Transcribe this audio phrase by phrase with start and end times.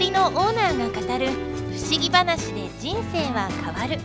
[0.00, 4.00] 森のオーナーが語る不思議話で人生は変わる。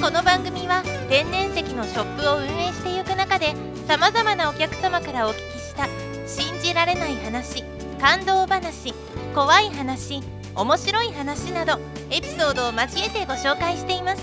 [0.00, 3.54] この番組は天然石のショップを運営していく中で
[3.86, 5.86] さまざまなお客様からお聞きした
[6.26, 7.62] 信じられない話
[8.00, 8.94] 感動話
[9.34, 10.22] 怖い話
[10.54, 11.78] 面白い話など
[12.10, 14.22] エピソードを交えてご紹介しています。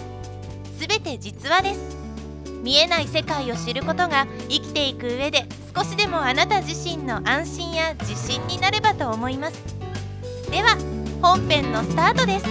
[0.79, 1.97] すべて実話です。
[2.63, 5.45] 見えない世界を知ることが生きていく上で
[5.75, 9.78] 少しでもあなた自身の安心や自信になればと思います。
[10.49, 10.75] では
[11.21, 12.45] 本編のスタートです。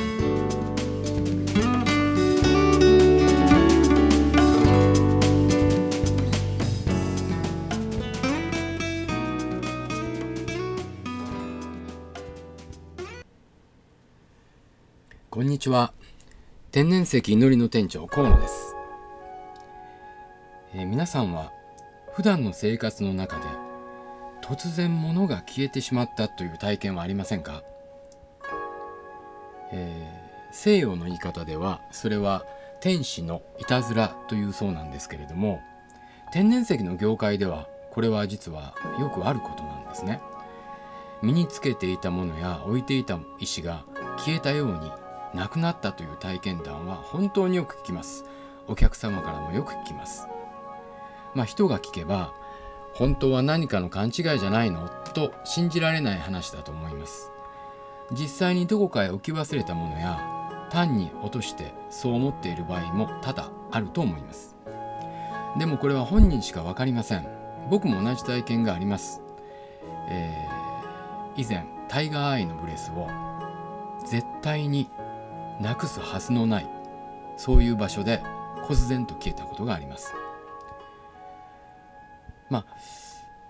[15.28, 15.92] こんにちは。
[16.70, 18.76] 天然石祈りの店長河野です、
[20.74, 21.50] えー皆さんは
[22.12, 23.42] 普段の生活の中で
[24.42, 27.62] 突然物が消えてしまったという体験はありませんか、
[29.72, 32.42] えー西洋の言い方ではそれは
[32.80, 35.60] 天使のいたずらというそうなんですけれども
[36.32, 40.22] 天然石の業界ではこれは実はよくあることなんですね。
[41.20, 43.84] 身につけていたものや置いていた石が
[44.16, 44.90] 消えたように
[45.34, 48.24] なくなったという体験談は本当によく聞きます。
[48.68, 50.28] お客様からもよく聞きます。
[51.34, 52.32] まあ人が聞けば
[52.94, 54.88] 本当は何かの勘違いじゃないの？
[55.12, 57.30] と信じられない話だと思います。
[58.12, 60.18] 実際にどこかへ置き忘れたものや
[60.70, 64.56] 単に落としてそう思っている場合も多々あると思います。
[65.58, 67.26] でもこれは本人しか分かりません。
[67.70, 69.20] 僕も同じ体験があります、
[70.08, 70.58] えー
[71.38, 73.08] 以前タイガーアイのブレスを
[74.04, 74.90] 絶対に
[75.60, 76.68] なくすはずのない
[77.36, 78.20] そういう場所で
[78.66, 80.12] 忽然と消えたことがあります。
[82.50, 82.66] まあ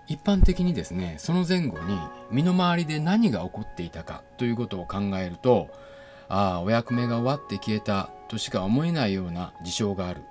[0.09, 1.97] 一般的にですねその前後に
[2.31, 5.69] 身の回りで何が起こっていたかということを考えると
[6.27, 10.21] ああお役目が終わって消えたとしか思えないような事象がある。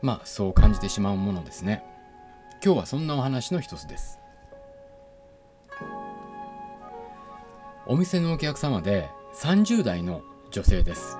[0.00, 1.84] まあそう感じてしまうものですね。
[2.64, 4.18] 今日はそんなお話の一つです。
[7.86, 11.18] お店のお客様で30代の女性です。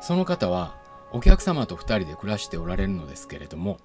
[0.00, 0.76] その方は
[1.12, 3.78] お客様と2人で暮らしておられるのですけれども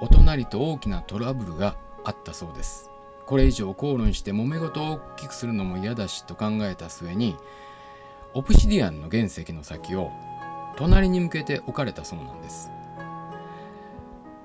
[0.00, 2.90] お隣と大きなトラブルがあったそうです。
[3.26, 7.36] これ以上口論して揉め事を大きくするのも嫌だしと考えた末に
[8.32, 10.10] オプシディアンの原石の先を
[10.76, 12.70] 隣に向けて置かれたそうなんです。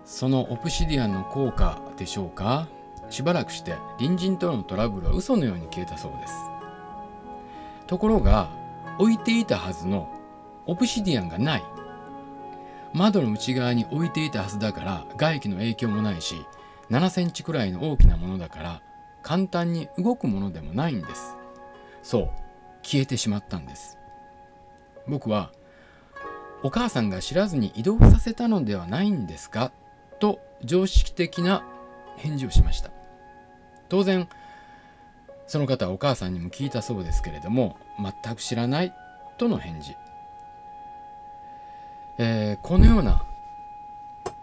[0.06, 2.68] そのオプシディアンの効果でしょうか
[3.10, 6.34] しばらくして隣人とのトラブルは嘘のように消えたそうです。
[7.88, 8.50] ところが
[8.98, 10.10] 置いていたはずの
[10.66, 11.64] オプシディアンがない。
[12.94, 16.36] 窓の内側に置いていたはずだから外気の影響もないし
[16.92, 18.82] 7センチくらいの大きなものだから
[19.24, 21.36] 簡単に動くものでもないんです。
[22.02, 22.30] そう
[22.82, 23.98] 消えてしまったんです。
[25.08, 25.52] 僕は
[26.62, 29.72] お母さんが知らずに移動させたのではないんですか？
[30.20, 31.66] と常識的な
[32.18, 32.92] 返事をしました。
[33.90, 34.28] 当然
[35.48, 37.78] その方はお母さんにも聞いたそうですけれども
[38.24, 38.94] 全く知らない
[39.38, 39.96] との返事、
[42.18, 43.26] えーこのような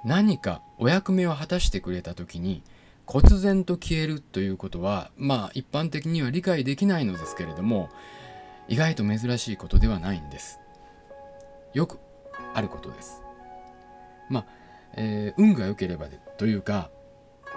[0.05, 2.63] 何かお役目を果たしてくれた時に
[3.07, 7.89] 忽然と消えるということはまあ一般的には理解できないのですけれども
[8.69, 10.61] 意外と珍しいことではないんです。
[11.75, 11.99] よく
[12.55, 13.23] あることです。
[14.29, 14.47] まあ、
[14.97, 16.91] えー運が良ければでというか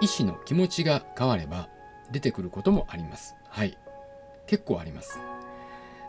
[0.00, 1.68] 意志の気持ちが変われば
[2.10, 3.34] 出てくることもあります。
[3.48, 3.78] はい。
[4.46, 5.20] 結構あります。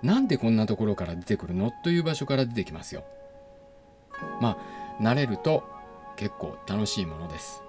[0.03, 1.71] なんでこんなところから出てくるの？
[1.83, 3.05] という場所から出てきますよ。
[4.41, 4.57] まあ
[5.01, 5.63] 慣れると
[6.15, 7.63] 結構楽しいものです。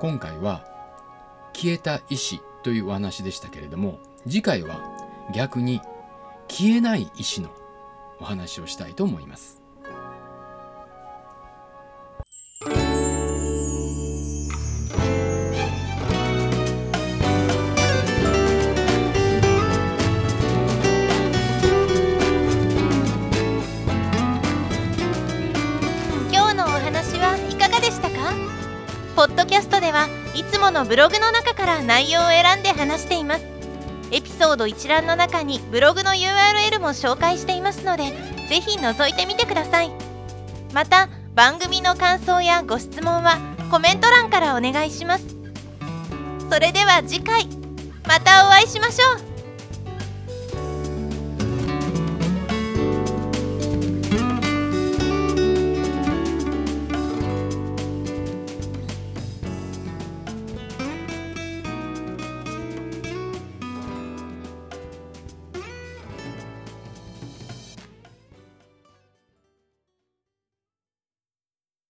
[0.00, 0.64] 今回は
[1.54, 4.80] 消えた意志というお話でしたけれども次回は
[5.32, 5.80] 逆に
[6.48, 7.50] 消えない意志の
[8.20, 9.63] お話をしたいと思います。
[30.64, 33.44] ものブログの中から内容を選んで話しています。
[34.10, 38.04] エピソード一覧の中にブログの URL も紹介していますので
[38.48, 39.90] ぜひ覗いてみてください。
[40.72, 43.36] また番組の感想やご質問は
[43.70, 45.26] コメント欄からお願いします。
[46.50, 47.46] それでは次回
[48.08, 49.33] またお会いしましょう。